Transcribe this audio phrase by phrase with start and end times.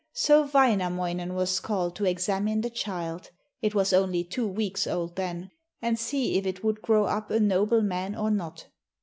[0.13, 3.29] So Wainamoinen was called to examine the child
[3.61, 7.39] it was only two weeks old then and see if it would grow up a
[7.39, 8.65] noble man or not.